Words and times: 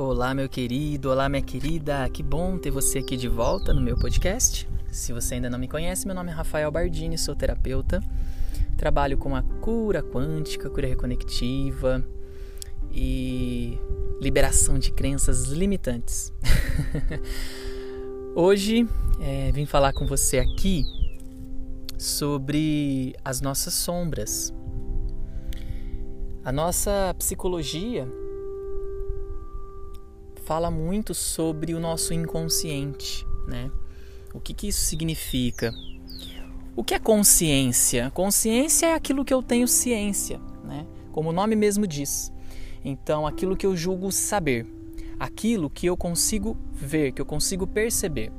Olá, 0.00 0.32
meu 0.32 0.48
querido, 0.48 1.10
olá, 1.10 1.28
minha 1.28 1.42
querida, 1.42 2.08
que 2.08 2.22
bom 2.22 2.56
ter 2.56 2.70
você 2.70 3.00
aqui 3.00 3.16
de 3.16 3.26
volta 3.26 3.74
no 3.74 3.80
meu 3.80 3.98
podcast. 3.98 4.68
Se 4.92 5.12
você 5.12 5.34
ainda 5.34 5.50
não 5.50 5.58
me 5.58 5.66
conhece, 5.66 6.06
meu 6.06 6.14
nome 6.14 6.30
é 6.30 6.32
Rafael 6.32 6.70
Bardini, 6.70 7.18
sou 7.18 7.34
terapeuta, 7.34 8.00
trabalho 8.76 9.18
com 9.18 9.34
a 9.34 9.42
cura 9.42 10.00
quântica, 10.00 10.70
cura 10.70 10.86
reconectiva 10.86 12.06
e 12.92 13.76
liberação 14.20 14.78
de 14.78 14.92
crenças 14.92 15.46
limitantes. 15.46 16.32
Hoje 18.36 18.86
é, 19.20 19.50
vim 19.50 19.66
falar 19.66 19.92
com 19.92 20.06
você 20.06 20.38
aqui 20.38 20.84
sobre 21.98 23.16
as 23.24 23.40
nossas 23.40 23.74
sombras. 23.74 24.54
A 26.44 26.52
nossa 26.52 27.12
psicologia 27.18 28.06
fala 30.48 30.70
muito 30.70 31.12
sobre 31.12 31.74
o 31.74 31.78
nosso 31.78 32.14
inconsciente, 32.14 33.26
né? 33.46 33.70
O 34.32 34.40
que, 34.40 34.54
que 34.54 34.68
isso 34.68 34.80
significa? 34.80 35.74
O 36.74 36.82
que 36.82 36.94
é 36.94 36.98
consciência? 36.98 38.10
Consciência 38.12 38.86
é 38.86 38.94
aquilo 38.94 39.26
que 39.26 39.34
eu 39.34 39.42
tenho 39.42 39.68
ciência, 39.68 40.40
né? 40.64 40.86
Como 41.12 41.28
o 41.28 41.32
nome 41.34 41.54
mesmo 41.54 41.86
diz. 41.86 42.32
Então, 42.82 43.26
aquilo 43.26 43.58
que 43.58 43.66
eu 43.66 43.76
julgo 43.76 44.10
saber, 44.10 44.66
aquilo 45.20 45.68
que 45.68 45.84
eu 45.84 45.98
consigo 45.98 46.56
ver, 46.72 47.12
que 47.12 47.20
eu 47.20 47.26
consigo 47.26 47.66
perceber. 47.66 48.32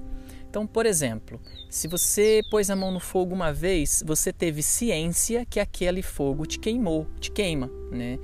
Então, 0.50 0.66
por 0.66 0.88
exemplo, 0.88 1.40
se 1.70 1.88
você 1.88 2.42
pôs 2.50 2.72
a 2.72 2.76
mão 2.76 2.90
no 2.90 3.00
fogo 3.00 3.36
uma 3.36 3.54
vez, 3.54 4.04
você 4.04 4.34
teve 4.34 4.64
ciência 4.64 5.46
que 5.46 5.60
aquele 5.60 6.02
fogo 6.02 6.48
te 6.48 6.58
queimou, 6.58 7.06
te 7.20 7.30
queima, 7.30 7.70
né? 7.92 8.18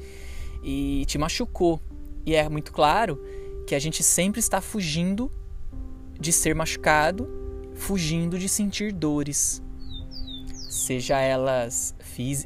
E 0.64 1.04
te 1.06 1.20
machucou. 1.20 1.80
E 2.26 2.34
é 2.34 2.50
muito 2.50 2.74
claro 2.74 3.22
que 3.66 3.76
a 3.76 3.80
gente 3.80 4.04
sempre 4.04 4.40
está 4.40 4.62
fugindo 4.62 5.32
de 6.20 6.32
ser 6.32 6.56
machucado, 6.56 7.28
fugindo 7.74 8.38
de 8.38 8.48
sentir 8.48 8.92
dores. 8.94 9.62
Seja 10.70 11.20
elas 11.20 11.96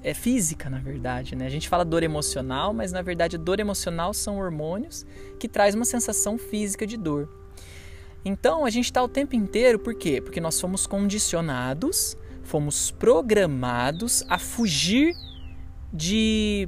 é 0.03 0.15
física, 0.15 0.67
na 0.67 0.79
verdade, 0.79 1.35
né? 1.35 1.45
A 1.45 1.49
gente 1.49 1.69
fala 1.69 1.85
dor 1.85 2.01
emocional, 2.01 2.73
mas 2.73 2.91
na 2.91 3.03
verdade 3.03 3.37
dor 3.37 3.59
emocional 3.59 4.15
são 4.15 4.39
hormônios 4.39 5.05
que 5.37 5.47
traz 5.47 5.75
uma 5.75 5.85
sensação 5.85 6.39
física 6.39 6.87
de 6.87 6.97
dor. 6.97 7.29
Então 8.25 8.65
a 8.65 8.69
gente 8.71 8.85
está 8.85 9.03
o 9.03 9.07
tempo 9.07 9.35
inteiro, 9.35 9.77
por 9.77 9.93
quê? 9.93 10.19
Porque 10.21 10.41
nós 10.41 10.59
fomos 10.59 10.87
condicionados, 10.87 12.17
fomos 12.41 12.89
programados 12.89 14.25
a 14.27 14.39
fugir 14.39 15.13
de 15.93 16.67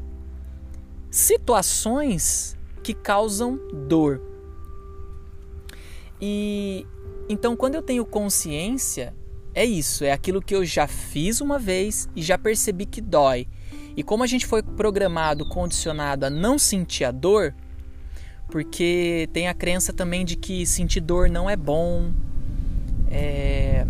situações 1.10 2.56
que 2.84 2.94
causam 2.94 3.60
dor. 3.88 4.31
E 6.22 6.86
então 7.28 7.56
quando 7.56 7.76
eu 7.76 7.82
tenho 7.82 8.06
consciência, 8.06 9.14
é 9.54 9.66
isso, 9.66 10.04
é 10.04 10.12
aquilo 10.12 10.42
que 10.42 10.56
eu 10.56 10.64
já 10.64 10.88
fiz 10.88 11.42
uma 11.42 11.60
vez 11.60 12.08
e 12.16 12.22
já 12.22 12.38
percebi 12.38 12.86
que 12.86 13.02
dói. 13.02 13.48
E 13.96 14.04
como 14.04 14.24
a 14.24 14.28
gente 14.28 14.46
foi 14.46 14.64
programado, 14.64 15.46
condicionado 15.46 16.26
a 16.26 16.30
não 16.30 16.58
sentir 16.58 17.04
a 17.04 17.12
dor, 17.12 17.54
porque 18.50 19.30
tem 19.34 19.48
a 19.48 19.54
crença 19.54 19.92
também 19.92 20.24
de 20.24 20.36
que 20.36 20.66
sentir 20.66 21.02
dor 21.02 21.30
não 21.30 21.50
é 21.50 21.56
bom. 21.56 22.12
É... 23.10 23.86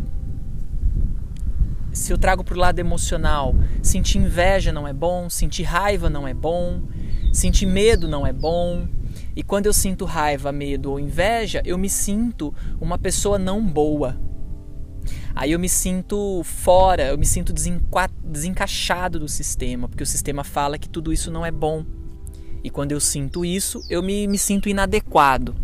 Se 1.92 2.12
eu 2.12 2.18
trago 2.18 2.44
para 2.44 2.56
o 2.56 2.58
lado 2.58 2.80
emocional, 2.80 3.54
sentir 3.84 4.18
inveja 4.18 4.72
não 4.72 4.88
é 4.88 4.94
bom, 4.94 5.30
sentir 5.30 5.64
raiva 5.64 6.10
não 6.10 6.28
é 6.28 6.34
bom, 6.34 6.82
sentir 7.34 7.66
medo 7.66 8.08
não 8.08 8.26
é 8.26 8.32
bom. 8.32 8.88
E 9.36 9.44
quando 9.44 9.66
eu 9.66 9.74
sinto 9.74 10.06
raiva, 10.06 10.52
medo 10.52 10.92
ou 10.92 11.00
inveja, 11.00 11.62
eu 11.66 11.78
me 11.78 11.90
sinto 11.90 12.54
uma 12.80 12.98
pessoa 12.98 13.40
não 13.40 13.66
boa. 13.66 14.20
Aí 15.34 15.52
eu 15.52 15.60
me 15.60 15.70
sinto 15.70 16.44
fora, 16.44 17.08
eu 17.08 17.18
me 17.18 17.26
sinto 17.26 17.54
desencaixado 18.24 19.20
do 19.20 19.30
sistema, 19.30 19.88
porque 19.88 20.04
o 20.04 20.08
sistema 20.08 20.44
fala 20.44 20.78
que 20.78 20.90
tudo 20.90 21.14
isso 21.14 21.32
não 21.32 21.46
é 21.46 21.52
bom. 21.52 21.86
E 22.64 22.70
quando 22.70 22.92
eu 22.92 23.00
sinto 23.00 23.44
isso, 23.46 23.82
eu 23.90 24.04
me, 24.04 24.28
me 24.28 24.38
sinto 24.38 24.70
inadequado. 24.70 25.56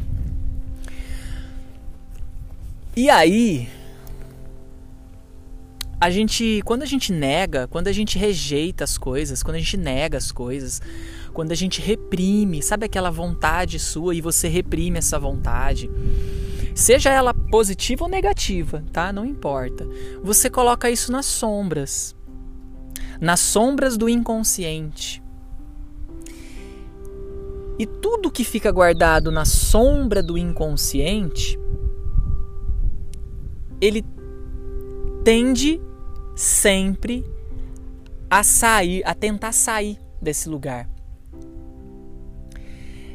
E 2.96 3.10
aí, 3.10 3.70
a 6.00 6.10
gente, 6.10 6.62
quando 6.64 6.84
a 6.84 6.86
gente 6.86 7.12
nega, 7.12 7.68
quando 7.68 7.88
a 7.88 7.92
gente 7.92 8.18
rejeita 8.18 8.84
as 8.84 8.98
coisas, 8.98 9.44
quando 9.44 9.56
a 9.56 9.60
gente 9.60 9.78
nega 9.78 10.18
as 10.18 10.32
coisas, 10.32 10.82
quando 11.38 11.52
a 11.52 11.56
gente 11.56 11.80
reprime, 11.80 12.64
sabe 12.64 12.88
aquela 12.88 13.12
vontade 13.12 13.78
sua 13.78 14.16
e 14.16 14.22
você 14.22 14.48
reprime 14.48 14.98
essa 14.98 15.20
vontade, 15.20 15.88
seja 16.74 17.12
ela 17.12 17.32
positiva 17.32 18.06
ou 18.06 18.10
negativa, 18.10 18.84
tá? 18.92 19.14
Não 19.14 19.24
importa. 19.24 19.88
Você 20.24 20.50
coloca 20.50 20.90
isso 20.90 21.12
nas 21.12 21.28
sombras, 21.28 22.16
nas 23.22 23.40
sombras 23.40 23.98
do 23.98 24.10
inconsciente. 24.10 25.22
E 27.78 27.86
tudo 27.86 28.32
que 28.32 28.44
fica 28.44 28.72
guardado 28.72 29.30
na 29.30 29.46
sombra 29.46 30.24
do 30.24 30.40
inconsciente, 30.40 31.56
ele 33.80 34.04
tende 35.24 35.80
sempre 36.36 37.24
a 38.28 38.42
sair, 38.42 39.04
a 39.06 39.14
tentar 39.14 39.52
sair 39.52 40.00
desse 40.20 40.50
lugar. 40.50 40.97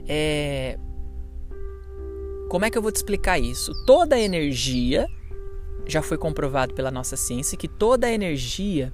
É... 0.08 0.78
Como 2.48 2.64
é 2.64 2.70
que 2.70 2.76
eu 2.76 2.82
vou 2.82 2.92
te 2.92 2.96
explicar 2.96 3.38
isso? 3.38 3.72
Toda 3.86 4.18
energia, 4.18 5.06
já 5.86 6.02
foi 6.02 6.18
comprovado 6.18 6.74
pela 6.74 6.90
nossa 6.90 7.16
ciência 7.16 7.56
que 7.56 7.68
toda 7.68 8.10
energia 8.10 8.92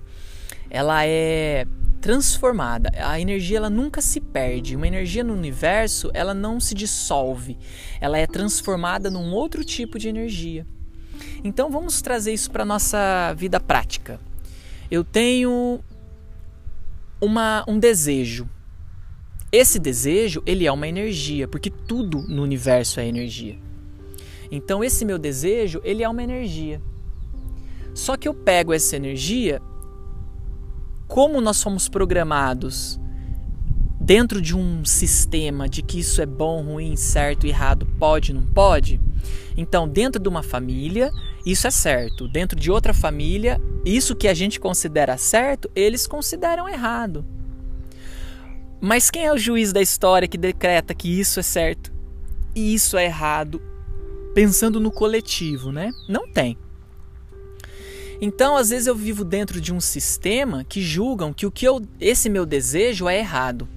ela 0.70 1.04
é 1.04 1.66
transformada. 2.00 2.90
A 2.96 3.20
energia 3.20 3.56
ela 3.58 3.70
nunca 3.70 4.00
se 4.00 4.20
perde. 4.20 4.76
Uma 4.76 4.86
energia 4.86 5.24
no 5.24 5.34
universo 5.34 6.10
ela 6.14 6.32
não 6.32 6.60
se 6.60 6.74
dissolve. 6.74 7.58
Ela 8.00 8.18
é 8.18 8.26
transformada 8.26 9.10
num 9.10 9.32
outro 9.32 9.64
tipo 9.64 9.98
de 9.98 10.08
energia. 10.08 10.66
Então 11.42 11.70
vamos 11.70 12.00
trazer 12.00 12.32
isso 12.32 12.50
para 12.50 12.64
nossa 12.64 13.34
vida 13.34 13.58
prática. 13.60 14.20
Eu 14.90 15.04
tenho 15.04 15.80
uma, 17.20 17.64
um 17.66 17.78
desejo. 17.78 18.48
Esse 19.50 19.78
desejo, 19.78 20.42
ele 20.44 20.66
é 20.66 20.72
uma 20.72 20.86
energia, 20.86 21.48
porque 21.48 21.70
tudo 21.70 22.22
no 22.28 22.42
universo 22.42 23.00
é 23.00 23.06
energia. 23.06 23.58
Então 24.50 24.84
esse 24.84 25.04
meu 25.04 25.18
desejo, 25.18 25.80
ele 25.84 26.02
é 26.02 26.08
uma 26.08 26.22
energia. 26.22 26.80
Só 27.94 28.16
que 28.16 28.28
eu 28.28 28.34
pego 28.34 28.72
essa 28.72 28.96
energia, 28.96 29.60
como 31.06 31.40
nós 31.40 31.56
somos 31.56 31.88
programados 31.88 33.00
dentro 34.00 34.40
de 34.40 34.56
um 34.56 34.84
sistema 34.84 35.68
de 35.68 35.82
que 35.82 36.00
isso 36.00 36.22
é 36.22 36.26
bom, 36.26 36.62
ruim, 36.62 36.96
certo, 36.96 37.46
errado, 37.46 37.86
pode, 37.98 38.32
não 38.32 38.46
pode. 38.46 39.00
Então, 39.56 39.88
dentro 39.88 40.22
de 40.22 40.28
uma 40.28 40.42
família, 40.42 41.10
isso 41.44 41.66
é 41.66 41.70
certo. 41.70 42.28
Dentro 42.28 42.58
de 42.58 42.70
outra 42.70 42.94
família, 42.94 43.60
isso 43.84 44.14
que 44.14 44.28
a 44.28 44.34
gente 44.34 44.60
considera 44.60 45.18
certo, 45.18 45.70
eles 45.74 46.06
consideram 46.06 46.68
errado. 46.68 47.24
Mas 48.80 49.10
quem 49.10 49.26
é 49.26 49.32
o 49.32 49.38
juiz 49.38 49.72
da 49.72 49.82
história 49.82 50.28
que 50.28 50.38
decreta 50.38 50.94
que 50.94 51.08
isso 51.08 51.40
é 51.40 51.42
certo 51.42 51.92
e 52.54 52.74
isso 52.74 52.96
é 52.96 53.04
errado, 53.04 53.60
pensando 54.34 54.78
no 54.78 54.90
coletivo, 54.90 55.72
né? 55.72 55.90
Não 56.08 56.28
tem. 56.28 56.56
Então, 58.20 58.56
às 58.56 58.70
vezes 58.70 58.86
eu 58.86 58.94
vivo 58.94 59.24
dentro 59.24 59.60
de 59.60 59.72
um 59.72 59.80
sistema 59.80 60.64
que 60.64 60.80
julgam 60.80 61.32
que 61.32 61.46
o 61.46 61.50
que 61.50 61.66
eu, 61.66 61.80
esse 62.00 62.28
meu 62.28 62.44
desejo 62.44 63.08
é 63.08 63.18
errado. 63.18 63.68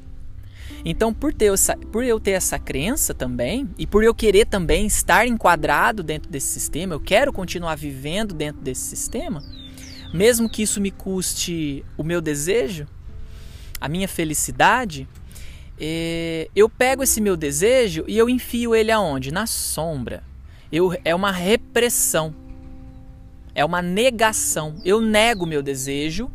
Então, 0.84 1.14
por, 1.14 1.31
ter 1.31 1.54
essa, 1.54 1.78
por 1.78 2.04
eu 2.04 2.20
ter 2.20 2.31
essa 2.31 2.58
crença 2.58 3.14
também, 3.14 3.70
e 3.78 3.86
por 3.86 4.04
eu 4.04 4.16
querer 4.16 4.48
também 4.48 4.88
estar 4.88 5.28
enquadrado 5.28 6.02
dentro 6.02 6.30
desse 6.30 6.48
sistema, 6.48 6.96
eu 6.96 7.00
quero 7.00 7.31
continuar 7.31 7.75
vivendo 7.75 8.34
dentro 8.34 8.62
desse 8.62 8.81
sistema, 8.81 9.44
mesmo 10.12 10.50
que 10.50 10.64
isso 10.64 10.81
me 10.81 10.90
custe 10.90 11.86
o 11.96 12.04
meu 12.04 12.20
desejo, 12.20 12.88
a 13.81 13.89
minha 13.89 14.07
felicidade, 14.07 15.07
é, 15.80 16.48
eu 16.56 16.69
pego 16.69 17.01
esse 17.01 17.19
meu 17.19 17.36
desejo 17.36 18.06
e 18.07 18.16
eu 18.16 18.30
enfio 18.30 18.75
ele 18.75 18.92
aonde? 18.92 19.31
Na 19.31 19.48
sombra. 19.48 20.24
Eu, 20.72 20.95
é 21.04 21.13
uma 21.16 21.31
repressão. 21.31 22.36
É 23.56 23.66
uma 23.66 23.81
negação. 23.81 24.75
Eu 24.86 25.01
nego 25.01 25.48
meu 25.48 25.63
desejo 25.63 26.30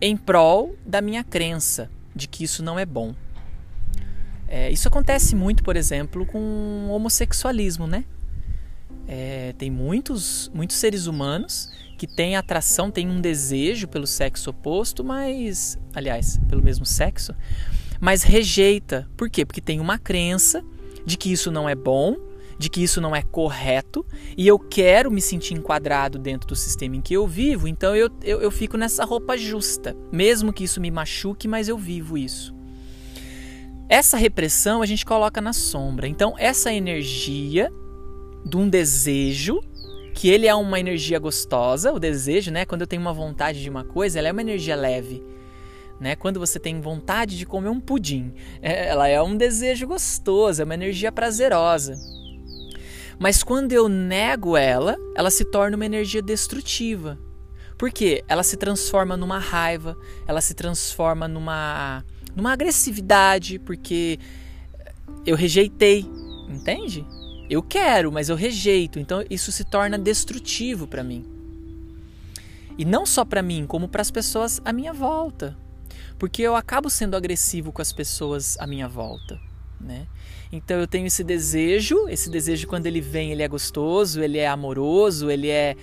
em 0.00 0.14
prol 0.14 0.76
da 0.84 1.00
minha 1.00 1.24
crença 1.24 1.90
de 2.14 2.28
que 2.28 2.44
isso 2.44 2.62
não 2.62 2.78
é 2.78 2.84
bom. 2.84 3.14
É, 4.46 4.70
isso 4.70 4.86
acontece 4.86 5.34
muito, 5.34 5.64
por 5.64 5.74
exemplo, 5.74 6.24
com 6.26 6.88
homossexualismo, 6.90 7.86
né? 7.86 8.04
É, 9.08 9.54
tem 9.56 9.70
muitos, 9.70 10.50
muitos 10.52 10.76
seres 10.76 11.06
humanos 11.06 11.70
que 11.96 12.06
têm 12.06 12.36
atração, 12.36 12.90
têm 12.90 13.08
um 13.08 13.20
desejo 13.20 13.88
pelo 13.88 14.06
sexo 14.06 14.50
oposto, 14.50 15.04
mas, 15.04 15.78
aliás, 15.94 16.38
pelo 16.48 16.62
mesmo 16.62 16.84
sexo, 16.84 17.34
mas 18.00 18.22
rejeita. 18.22 19.08
Por 19.16 19.30
quê? 19.30 19.44
Porque 19.46 19.60
tem 19.60 19.80
uma 19.80 19.98
crença 19.98 20.62
de 21.04 21.16
que 21.16 21.32
isso 21.32 21.50
não 21.50 21.68
é 21.68 21.74
bom, 21.74 22.16
de 22.58 22.68
que 22.68 22.82
isso 22.82 23.00
não 23.00 23.14
é 23.14 23.22
correto 23.22 24.04
e 24.36 24.46
eu 24.46 24.58
quero 24.58 25.10
me 25.10 25.20
sentir 25.20 25.54
enquadrado 25.54 26.18
dentro 26.18 26.48
do 26.48 26.56
sistema 26.56 26.96
em 26.96 27.00
que 27.00 27.14
eu 27.14 27.26
vivo, 27.26 27.68
então 27.68 27.94
eu, 27.94 28.10
eu, 28.22 28.40
eu 28.40 28.50
fico 28.50 28.76
nessa 28.76 29.04
roupa 29.04 29.36
justa, 29.36 29.96
mesmo 30.10 30.52
que 30.52 30.64
isso 30.64 30.80
me 30.80 30.90
machuque, 30.90 31.46
mas 31.46 31.68
eu 31.68 31.76
vivo 31.76 32.16
isso. 32.16 32.54
Essa 33.88 34.16
repressão 34.16 34.82
a 34.82 34.86
gente 34.86 35.06
coloca 35.06 35.40
na 35.40 35.52
sombra. 35.52 36.08
Então, 36.08 36.34
essa 36.36 36.72
energia 36.72 37.70
de 38.46 38.56
um 38.56 38.68
desejo, 38.68 39.60
que 40.14 40.28
ele 40.30 40.46
é 40.46 40.54
uma 40.54 40.78
energia 40.78 41.18
gostosa, 41.18 41.92
o 41.92 41.98
desejo, 41.98 42.50
né? 42.52 42.64
Quando 42.64 42.82
eu 42.82 42.86
tenho 42.86 43.02
uma 43.02 43.12
vontade 43.12 43.60
de 43.60 43.68
uma 43.68 43.84
coisa, 43.84 44.18
ela 44.18 44.28
é 44.28 44.32
uma 44.32 44.40
energia 44.40 44.76
leve. 44.76 45.22
Né? 46.00 46.14
Quando 46.14 46.38
você 46.38 46.58
tem 46.58 46.80
vontade 46.80 47.36
de 47.36 47.46
comer 47.46 47.70
um 47.70 47.80
pudim, 47.80 48.32
é, 48.62 48.88
ela 48.88 49.08
é 49.08 49.20
um 49.20 49.36
desejo 49.36 49.86
gostoso, 49.86 50.60
é 50.62 50.64
uma 50.64 50.74
energia 50.74 51.10
prazerosa. 51.10 51.96
Mas 53.18 53.42
quando 53.42 53.72
eu 53.72 53.88
nego 53.88 54.56
ela, 54.56 54.96
ela 55.16 55.30
se 55.30 55.44
torna 55.44 55.74
uma 55.74 55.86
energia 55.86 56.22
destrutiva. 56.22 57.18
Por 57.78 57.90
quê? 57.90 58.22
Ela 58.28 58.42
se 58.42 58.56
transforma 58.56 59.16
numa 59.16 59.38
raiva, 59.38 59.96
ela 60.26 60.40
se 60.40 60.54
transforma 60.54 61.26
numa, 61.26 62.04
numa 62.34 62.52
agressividade, 62.52 63.58
porque 63.58 64.18
eu 65.26 65.34
rejeitei, 65.34 66.06
entende? 66.48 67.06
Eu 67.48 67.62
quero, 67.62 68.10
mas 68.10 68.28
eu 68.28 68.36
rejeito. 68.36 68.98
Então 68.98 69.24
isso 69.30 69.52
se 69.52 69.64
torna 69.64 69.98
destrutivo 69.98 70.86
para 70.86 71.02
mim. 71.02 71.24
E 72.78 72.84
não 72.84 73.06
só 73.06 73.24
para 73.24 73.42
mim, 73.42 73.66
como 73.66 73.88
para 73.88 74.02
as 74.02 74.10
pessoas 74.10 74.60
à 74.64 74.72
minha 74.72 74.92
volta. 74.92 75.56
Porque 76.18 76.42
eu 76.42 76.56
acabo 76.56 76.90
sendo 76.90 77.16
agressivo 77.16 77.72
com 77.72 77.82
as 77.82 77.92
pessoas 77.92 78.56
à 78.58 78.66
minha 78.66 78.88
volta, 78.88 79.38
né? 79.80 80.06
Então 80.50 80.78
eu 80.78 80.86
tenho 80.86 81.06
esse 81.06 81.24
desejo, 81.24 82.08
esse 82.08 82.30
desejo 82.30 82.66
quando 82.66 82.86
ele 82.86 83.00
vem, 83.00 83.32
ele 83.32 83.42
é 83.42 83.48
gostoso, 83.48 84.22
ele 84.22 84.38
é 84.38 84.46
amoroso, 84.46 85.30
ele 85.30 85.48
é 85.48 85.76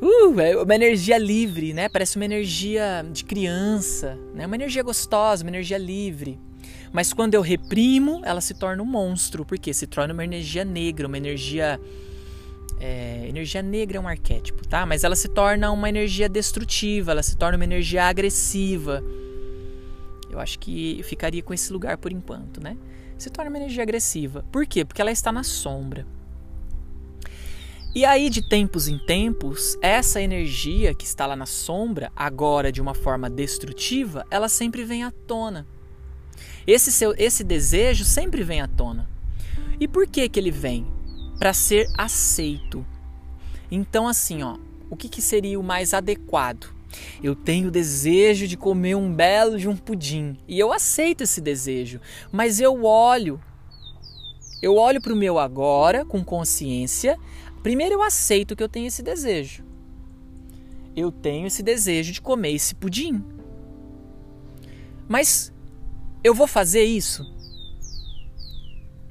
uh, 0.00 0.40
é 0.40 0.56
uma 0.56 0.74
energia 0.74 1.18
livre, 1.18 1.72
né? 1.72 1.88
Parece 1.88 2.16
uma 2.16 2.24
energia 2.24 3.04
de 3.12 3.24
criança, 3.24 4.18
né? 4.34 4.46
Uma 4.46 4.56
energia 4.56 4.82
gostosa, 4.82 5.44
uma 5.44 5.50
energia 5.50 5.78
livre. 5.78 6.38
Mas 6.92 7.12
quando 7.12 7.34
eu 7.34 7.40
reprimo, 7.40 8.20
ela 8.24 8.40
se 8.40 8.54
torna 8.54 8.82
um 8.82 8.86
monstro, 8.86 9.44
porque 9.44 9.72
se 9.72 9.86
torna 9.86 10.12
uma 10.12 10.24
energia 10.24 10.64
negra, 10.64 11.06
uma 11.06 11.16
energia 11.16 11.80
é, 12.78 13.26
energia 13.28 13.62
negra 13.62 13.98
é 13.98 14.00
um 14.00 14.08
arquétipo, 14.08 14.66
tá? 14.66 14.86
Mas 14.86 15.04
ela 15.04 15.14
se 15.14 15.28
torna 15.28 15.70
uma 15.70 15.88
energia 15.88 16.28
destrutiva, 16.28 17.12
ela 17.12 17.22
se 17.22 17.36
torna 17.36 17.56
uma 17.56 17.64
energia 17.64 18.04
agressiva. 18.04 19.02
Eu 20.30 20.38
acho 20.38 20.58
que 20.58 21.00
ficaria 21.04 21.42
com 21.42 21.52
esse 21.52 21.72
lugar 21.72 21.98
por 21.98 22.12
enquanto, 22.12 22.62
né? 22.62 22.76
se 23.20 23.30
torna 23.30 23.50
uma 23.50 23.58
energia 23.58 23.82
agressiva. 23.82 24.44
Por 24.50 24.66
quê? 24.66 24.84
Porque 24.84 25.00
ela 25.00 25.12
está 25.12 25.30
na 25.30 25.44
sombra. 25.44 26.06
E 27.94 28.04
aí, 28.04 28.30
de 28.30 28.48
tempos 28.48 28.86
em 28.88 28.98
tempos, 28.98 29.76
essa 29.82 30.22
energia 30.22 30.94
que 30.94 31.04
está 31.04 31.26
lá 31.26 31.34
na 31.34 31.46
sombra, 31.46 32.10
agora 32.14 32.70
de 32.70 32.80
uma 32.80 32.94
forma 32.94 33.28
destrutiva, 33.28 34.24
ela 34.30 34.48
sempre 34.48 34.84
vem 34.84 35.02
à 35.02 35.10
tona. 35.10 35.66
Esse, 36.70 36.92
seu, 36.92 37.12
esse 37.18 37.42
desejo 37.42 38.04
sempre 38.04 38.44
vem 38.44 38.60
à 38.60 38.68
tona. 38.68 39.10
E 39.80 39.88
por 39.88 40.06
que, 40.06 40.28
que 40.28 40.38
ele 40.38 40.52
vem? 40.52 40.86
Para 41.36 41.52
ser 41.52 41.88
aceito. 41.98 42.86
Então, 43.68 44.06
assim, 44.06 44.44
ó, 44.44 44.56
o 44.88 44.94
que, 44.94 45.08
que 45.08 45.20
seria 45.20 45.58
o 45.58 45.64
mais 45.64 45.92
adequado? 45.92 46.72
Eu 47.20 47.34
tenho 47.34 47.72
desejo 47.72 48.46
de 48.46 48.56
comer 48.56 48.94
um 48.94 49.12
belo 49.12 49.58
de 49.58 49.68
um 49.68 49.76
pudim 49.76 50.36
e 50.46 50.60
eu 50.60 50.72
aceito 50.72 51.24
esse 51.24 51.40
desejo, 51.40 52.00
mas 52.30 52.60
eu 52.60 52.84
olho, 52.84 53.40
eu 54.62 54.76
olho 54.76 55.00
para 55.00 55.12
o 55.12 55.16
meu 55.16 55.40
agora 55.40 56.04
com 56.04 56.24
consciência. 56.24 57.18
Primeiro 57.64 57.96
eu 57.96 58.02
aceito 58.02 58.54
que 58.54 58.62
eu 58.62 58.68
tenho 58.68 58.86
esse 58.86 59.02
desejo. 59.02 59.64
Eu 60.94 61.10
tenho 61.10 61.48
esse 61.48 61.64
desejo 61.64 62.12
de 62.12 62.20
comer 62.20 62.52
esse 62.52 62.76
pudim. 62.76 63.24
Mas 65.08 65.52
eu 66.22 66.34
vou 66.34 66.46
fazer 66.46 66.84
isso? 66.84 67.24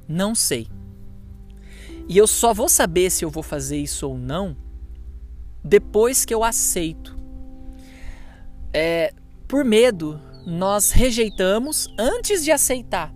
Não 0.08 0.34
sei. 0.34 0.68
E 2.08 2.18
eu 2.18 2.26
só 2.26 2.54
vou 2.54 2.68
saber 2.68 3.10
se 3.10 3.24
eu 3.24 3.30
vou 3.30 3.44
fazer 3.44 3.78
isso 3.78 4.08
ou 4.08 4.18
não 4.18 4.56
depois 5.64 6.26
que 6.26 6.34
eu 6.34 6.44
aceito 6.44 7.18
é, 8.74 9.14
por 9.48 9.66
medo, 9.66 10.20
nós 10.46 10.92
rejeitamos 10.92 11.94
antes 11.98 12.44
de 12.44 12.52
aceitar. 12.52 13.14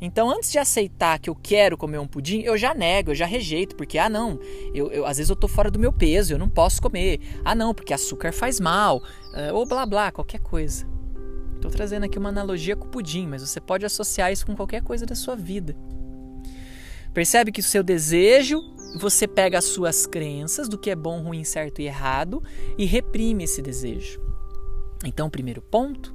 Então, 0.00 0.28
antes 0.30 0.50
de 0.50 0.58
aceitar 0.58 1.20
que 1.20 1.30
eu 1.30 1.34
quero 1.34 1.76
comer 1.76 1.98
um 1.98 2.08
pudim, 2.08 2.40
eu 2.40 2.56
já 2.56 2.74
nego, 2.74 3.12
eu 3.12 3.14
já 3.14 3.24
rejeito, 3.24 3.76
porque, 3.76 3.98
ah, 3.98 4.08
não, 4.08 4.38
eu, 4.74 4.90
eu 4.90 5.06
às 5.06 5.18
vezes 5.18 5.30
eu 5.30 5.36
tô 5.36 5.46
fora 5.46 5.70
do 5.70 5.78
meu 5.78 5.92
peso, 5.92 6.32
eu 6.32 6.38
não 6.38 6.48
posso 6.48 6.82
comer. 6.82 7.20
Ah, 7.44 7.54
não, 7.54 7.72
porque 7.72 7.94
açúcar 7.94 8.32
faz 8.32 8.58
mal, 8.58 8.98
uh, 8.98 9.54
ou 9.54 9.64
blá 9.64 9.86
blá, 9.86 10.10
qualquer 10.10 10.40
coisa. 10.40 10.91
Estou 11.62 11.70
trazendo 11.70 12.02
aqui 12.02 12.18
uma 12.18 12.30
analogia 12.30 12.74
com 12.74 12.88
o 12.88 12.90
pudim, 12.90 13.28
mas 13.28 13.40
você 13.40 13.60
pode 13.60 13.86
associar 13.86 14.32
isso 14.32 14.44
com 14.44 14.56
qualquer 14.56 14.82
coisa 14.82 15.06
da 15.06 15.14
sua 15.14 15.36
vida. 15.36 15.76
Percebe 17.14 17.52
que 17.52 17.60
o 17.60 17.62
seu 17.62 17.84
desejo, 17.84 18.60
você 18.98 19.28
pega 19.28 19.58
as 19.58 19.66
suas 19.66 20.04
crenças 20.04 20.68
do 20.68 20.76
que 20.76 20.90
é 20.90 20.96
bom, 20.96 21.22
ruim, 21.22 21.44
certo 21.44 21.80
e 21.80 21.84
errado 21.84 22.42
e 22.76 22.84
reprime 22.84 23.44
esse 23.44 23.62
desejo. 23.62 24.20
Então, 25.04 25.28
o 25.28 25.30
primeiro 25.30 25.62
ponto 25.62 26.12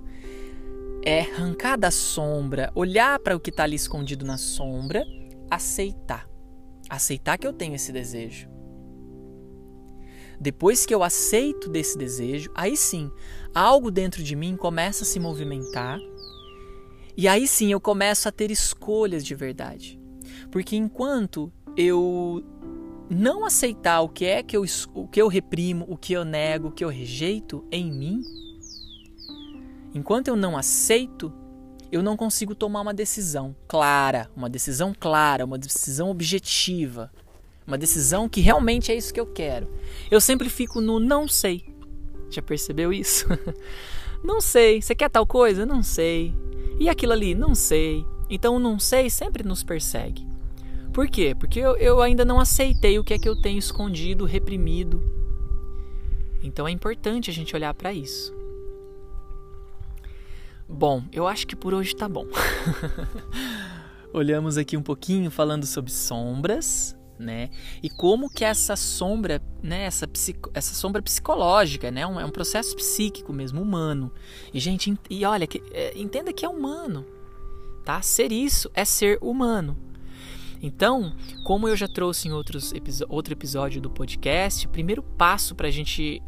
é 1.01 1.21
arrancar 1.21 1.77
da 1.77 1.91
sombra, 1.91 2.69
olhar 2.75 3.17
para 3.19 3.33
o 3.33 3.39
que 3.39 3.49
está 3.49 3.63
ali 3.63 3.77
escondido 3.77 4.25
na 4.25 4.37
sombra, 4.37 5.05
aceitar. 5.49 6.27
Aceitar 6.89 7.37
que 7.37 7.47
eu 7.47 7.53
tenho 7.53 7.73
esse 7.73 7.93
desejo. 7.93 8.49
Depois 10.39 10.85
que 10.85 10.93
eu 10.93 11.03
aceito 11.03 11.69
desse 11.69 11.97
desejo, 11.97 12.51
aí 12.53 12.77
sim, 12.77 13.11
algo 13.53 13.89
dentro 13.89 14.23
de 14.23 14.35
mim 14.35 14.55
começa 14.55 15.03
a 15.03 15.07
se 15.07 15.19
movimentar. 15.19 15.99
E 17.15 17.27
aí 17.27 17.47
sim 17.47 17.71
eu 17.71 17.79
começo 17.79 18.27
a 18.27 18.31
ter 18.31 18.51
escolhas 18.51 19.25
de 19.25 19.33
verdade. 19.33 19.99
Porque 20.51 20.75
enquanto 20.75 21.51
eu 21.75 22.43
não 23.09 23.45
aceitar 23.45 24.01
o 24.01 24.09
que 24.09 24.25
é 24.25 24.43
que 24.43 24.55
eu, 24.55 24.63
o 24.93 25.07
que 25.07 25.21
eu 25.21 25.27
reprimo, 25.27 25.85
o 25.87 25.97
que 25.97 26.13
eu 26.13 26.23
nego, 26.23 26.67
o 26.67 26.71
que 26.71 26.83
eu 26.83 26.89
rejeito 26.89 27.65
em 27.71 27.91
mim, 27.91 28.21
Enquanto 29.97 30.27
eu 30.27 30.35
não 30.35 30.55
aceito, 30.55 31.33
eu 31.91 32.03
não 32.03 32.15
consigo 32.15 32.53
tomar 32.53 32.81
uma 32.81 32.93
decisão 32.93 33.55
clara, 33.67 34.29
uma 34.35 34.47
decisão 34.47 34.93
clara, 34.97 35.43
uma 35.43 35.57
decisão 35.57 36.11
objetiva, 36.11 37.11
uma 37.67 37.77
decisão 37.77 38.29
que 38.29 38.39
realmente 38.39 38.91
é 38.91 38.95
isso 38.95 39.13
que 39.13 39.19
eu 39.19 39.27
quero. 39.27 39.67
Eu 40.09 40.21
sempre 40.21 40.49
fico 40.49 40.79
no 40.79 40.99
não 40.99 41.27
sei. 41.27 41.65
Já 42.29 42.41
percebeu 42.41 42.93
isso? 42.93 43.27
não 44.23 44.39
sei. 44.39 44.81
Você 44.81 44.95
quer 44.95 45.09
tal 45.09 45.27
coisa? 45.27 45.65
Não 45.65 45.83
sei. 45.83 46.33
E 46.79 46.87
aquilo 46.87 47.11
ali? 47.11 47.35
Não 47.35 47.53
sei. 47.53 48.05
Então 48.29 48.55
o 48.55 48.59
não 48.59 48.79
sei 48.79 49.09
sempre 49.09 49.43
nos 49.43 49.63
persegue. 49.63 50.25
Por 50.93 51.07
quê? 51.07 51.35
Porque 51.37 51.59
eu, 51.59 51.75
eu 51.75 52.01
ainda 52.01 52.23
não 52.23 52.39
aceitei 52.39 52.97
o 52.97 53.03
que 53.03 53.13
é 53.13 53.19
que 53.19 53.27
eu 53.27 53.39
tenho 53.39 53.59
escondido, 53.59 54.25
reprimido. 54.25 55.03
Então 56.41 56.67
é 56.67 56.71
importante 56.71 57.29
a 57.29 57.33
gente 57.33 57.53
olhar 57.55 57.73
para 57.73 57.93
isso. 57.93 58.33
Bom, 60.67 61.03
eu 61.11 61.27
acho 61.27 61.45
que 61.45 61.55
por 61.55 61.73
hoje 61.73 61.95
tá 61.95 62.07
bom. 62.07 62.25
Olhamos 64.11 64.57
aqui 64.57 64.75
um 64.75 64.81
pouquinho 64.81 65.29
falando 65.29 65.65
sobre 65.65 65.91
sombras, 65.91 66.96
né? 67.19 67.49
E 67.81 67.89
como 67.89 68.29
que 68.29 68.45
essa 68.45 68.75
sombra, 68.75 69.41
né, 69.61 69.83
essa, 69.83 70.07
psico, 70.07 70.51
essa 70.53 70.73
sombra 70.73 71.01
psicológica, 71.01 71.91
né, 71.91 72.05
um, 72.05 72.19
é 72.19 72.25
um 72.25 72.31
processo 72.31 72.75
psíquico 72.75 73.33
mesmo, 73.33 73.61
humano. 73.61 74.11
E 74.53 74.59
gente, 74.59 74.97
e 75.09 75.25
olha, 75.25 75.47
que, 75.47 75.61
é, 75.71 75.97
entenda 75.97 76.31
que 76.31 76.45
é 76.45 76.49
humano, 76.49 77.05
tá? 77.83 78.01
Ser 78.01 78.31
isso 78.31 78.69
é 78.73 78.85
ser 78.85 79.17
humano. 79.21 79.77
Então, 80.61 81.15
como 81.43 81.67
eu 81.67 81.75
já 81.75 81.87
trouxe 81.87 82.27
em 82.27 82.31
outros 82.31 82.73
outro 83.07 83.33
episódio 83.33 83.79
do 83.79 83.89
podcast, 83.89 84.65
o 84.65 84.69
primeiro 84.69 85.03
passo 85.03 85.53
para 85.53 85.67
a 85.67 85.71
gente 85.71 86.21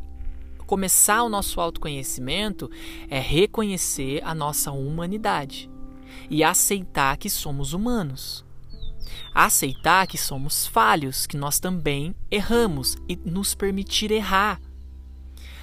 começar 0.67 1.23
o 1.23 1.29
nosso 1.29 1.59
autoconhecimento 1.59 2.69
é 3.09 3.19
reconhecer 3.19 4.21
a 4.23 4.35
nossa 4.35 4.71
humanidade 4.71 5.67
e 6.29 6.43
aceitar 6.43 7.17
que 7.17 7.27
somos 7.27 7.73
humanos. 7.73 8.45
Aceitar 9.33 10.07
que 10.07 10.17
somos 10.17 10.67
falhos, 10.67 11.25
que 11.25 11.37
nós 11.37 11.59
também 11.59 12.15
erramos 12.29 12.97
e 13.07 13.15
nos 13.25 13.55
permitir 13.55 14.11
errar. 14.11 14.59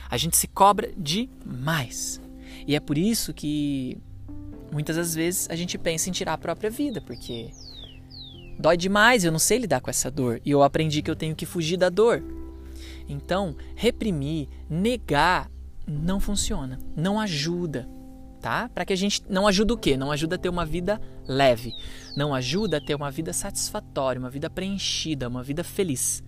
A 0.08 0.16
gente 0.16 0.36
se 0.36 0.46
cobra 0.46 0.92
demais. 0.96 2.20
E 2.66 2.74
é 2.74 2.80
por 2.80 2.96
isso 2.96 3.32
que 3.34 3.98
muitas 4.70 4.96
das 4.96 5.14
vezes 5.14 5.48
a 5.50 5.56
gente 5.56 5.78
pensa 5.78 6.08
em 6.08 6.12
tirar 6.12 6.34
a 6.34 6.38
própria 6.38 6.70
vida, 6.70 7.00
porque 7.00 7.50
dói 8.58 8.76
demais, 8.76 9.24
eu 9.24 9.32
não 9.32 9.38
sei 9.38 9.58
lidar 9.58 9.80
com 9.80 9.90
essa 9.90 10.10
dor 10.10 10.40
e 10.44 10.50
eu 10.50 10.62
aprendi 10.62 11.02
que 11.02 11.10
eu 11.10 11.16
tenho 11.16 11.36
que 11.36 11.46
fugir 11.46 11.76
da 11.76 11.88
dor. 11.88 12.22
Então, 13.08 13.56
reprimir, 13.74 14.48
negar 14.68 15.50
não 15.86 16.18
funciona, 16.18 16.78
não 16.96 17.20
ajuda. 17.20 17.88
Tá? 18.36 18.68
Para 18.68 18.84
que 18.84 18.92
a 18.92 18.96
gente 18.96 19.22
não 19.28 19.46
ajuda 19.46 19.74
o 19.74 19.78
quê? 19.78 19.96
Não 19.96 20.12
ajuda 20.12 20.36
a 20.36 20.38
ter 20.38 20.48
uma 20.48 20.64
vida 20.64 21.00
leve, 21.26 21.72
não 22.16 22.34
ajuda 22.34 22.76
a 22.76 22.80
ter 22.80 22.94
uma 22.94 23.10
vida 23.10 23.32
satisfatória, 23.32 24.20
uma 24.20 24.30
vida 24.30 24.48
preenchida, 24.48 25.28
uma 25.28 25.42
vida 25.42 25.64
feliz. 25.64 26.22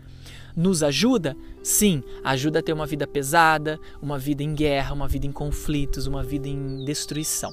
Nos 0.57 0.83
ajuda? 0.83 1.37
Sim, 1.63 2.03
ajuda 2.25 2.59
a 2.59 2.63
ter 2.63 2.73
uma 2.73 2.87
vida 2.87 3.07
pesada, 3.07 3.79
uma 4.03 4.19
vida 4.19 4.43
em 4.43 4.55
guerra, 4.55 4.93
uma 4.93 5.07
vida 5.07 5.27
em 5.27 5.33
conflitos, 5.33 6.07
uma 6.07 6.23
vida 6.23 6.49
em 6.49 6.85
destruição, 6.85 7.53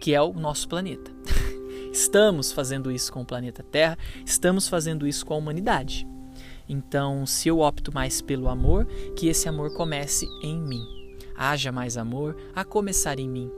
que 0.00 0.14
é 0.14 0.20
o 0.20 0.32
nosso 0.32 0.68
planeta. 0.68 1.10
Estamos 1.92 2.52
fazendo 2.52 2.92
isso 2.92 3.12
com 3.12 3.22
o 3.22 3.26
planeta 3.26 3.62
Terra, 3.64 3.98
estamos 4.24 4.68
fazendo 4.68 5.08
isso 5.08 5.26
com 5.26 5.34
a 5.34 5.36
humanidade. 5.36 6.06
Então, 6.68 7.26
se 7.26 7.48
eu 7.48 7.58
opto 7.58 7.92
mais 7.92 8.22
pelo 8.22 8.48
amor, 8.48 8.86
que 9.16 9.26
esse 9.26 9.48
amor 9.48 9.74
comece 9.74 10.24
em 10.40 10.56
mim. 10.56 10.84
Haja 11.36 11.72
mais 11.72 11.96
amor 11.96 12.36
a 12.54 12.64
começar 12.64 13.18
em 13.18 13.28
mim. 13.28 13.50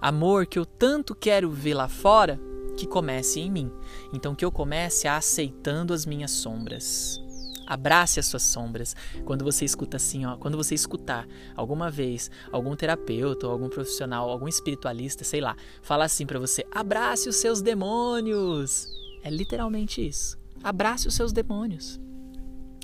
Amor 0.00 0.46
que 0.46 0.58
eu 0.58 0.66
tanto 0.66 1.14
quero 1.14 1.50
ver 1.50 1.74
lá 1.74 1.88
fora, 1.88 2.40
que 2.76 2.86
comece 2.86 3.40
em 3.40 3.50
mim. 3.50 3.70
Então, 4.12 4.34
que 4.34 4.44
eu 4.44 4.50
comece 4.50 5.06
aceitando 5.06 5.92
as 5.92 6.04
minhas 6.04 6.30
sombras. 6.30 7.20
Abrace 7.66 8.20
as 8.20 8.26
suas 8.26 8.42
sombras. 8.42 8.94
Quando 9.24 9.44
você 9.44 9.64
escuta 9.64 9.96
assim, 9.96 10.26
ó, 10.26 10.36
quando 10.36 10.56
você 10.56 10.74
escutar 10.74 11.26
alguma 11.56 11.90
vez 11.90 12.30
algum 12.52 12.76
terapeuta, 12.76 13.46
algum 13.46 13.68
profissional, 13.68 14.28
algum 14.28 14.46
espiritualista, 14.46 15.24
sei 15.24 15.40
lá, 15.40 15.56
falar 15.82 16.04
assim 16.04 16.26
para 16.26 16.38
você: 16.38 16.64
"Abrace 16.70 17.28
os 17.28 17.36
seus 17.36 17.62
demônios". 17.62 18.86
É 19.22 19.30
literalmente 19.30 20.06
isso. 20.06 20.38
Abrace 20.62 21.08
os 21.08 21.14
seus 21.14 21.32
demônios. 21.32 21.98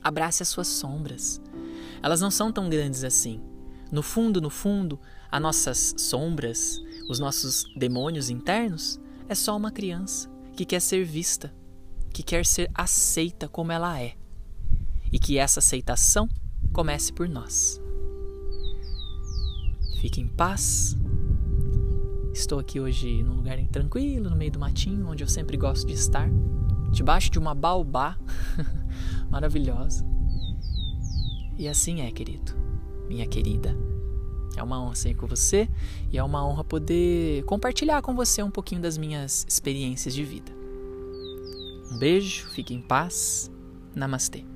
Abrace 0.02 0.42
as 0.42 0.48
suas 0.48 0.68
sombras. 0.68 1.40
Elas 2.02 2.20
não 2.20 2.30
são 2.30 2.50
tão 2.50 2.70
grandes 2.70 3.04
assim. 3.04 3.42
No 3.92 4.02
fundo, 4.02 4.40
no 4.40 4.48
fundo, 4.48 4.98
as 5.30 5.40
nossas 5.40 5.94
sombras, 5.96 6.80
os 7.08 7.18
nossos 7.18 7.64
demônios 7.76 8.30
internos, 8.30 9.00
é 9.28 9.34
só 9.34 9.56
uma 9.56 9.70
criança 9.70 10.28
que 10.56 10.64
quer 10.64 10.80
ser 10.80 11.04
vista, 11.04 11.54
que 12.12 12.22
quer 12.22 12.44
ser 12.44 12.70
aceita 12.74 13.48
como 13.48 13.72
ela 13.72 14.00
é 14.00 14.14
e 15.12 15.18
que 15.18 15.38
essa 15.38 15.60
aceitação 15.60 16.28
comece 16.72 17.12
por 17.12 17.28
nós. 17.28 17.80
Fique 20.00 20.20
em 20.20 20.28
paz. 20.28 20.96
Estou 22.32 22.58
aqui 22.58 22.80
hoje 22.80 23.22
num 23.22 23.34
lugar 23.34 23.58
tranquilo, 23.66 24.30
no 24.30 24.36
meio 24.36 24.52
do 24.52 24.58
matinho, 24.58 25.08
onde 25.08 25.22
eu 25.22 25.28
sempre 25.28 25.56
gosto 25.56 25.86
de 25.86 25.94
estar, 25.94 26.30
debaixo 26.90 27.30
de 27.30 27.38
uma 27.38 27.54
baobá 27.54 28.16
maravilhosa. 29.28 30.04
E 31.58 31.68
assim 31.68 32.00
é, 32.00 32.10
querido, 32.10 32.52
minha 33.08 33.26
querida. 33.26 33.76
É 34.56 34.62
uma 34.62 34.82
honra 34.82 34.94
ser 34.94 35.14
com 35.14 35.26
você 35.26 35.68
e 36.12 36.18
é 36.18 36.22
uma 36.22 36.46
honra 36.46 36.64
poder 36.64 37.44
compartilhar 37.44 38.02
com 38.02 38.14
você 38.14 38.42
um 38.42 38.50
pouquinho 38.50 38.80
das 38.80 38.98
minhas 38.98 39.46
experiências 39.48 40.14
de 40.14 40.24
vida. 40.24 40.52
Um 41.90 41.98
beijo, 41.98 42.48
fique 42.50 42.74
em 42.74 42.80
paz. 42.80 43.50
Namastê. 43.94 44.49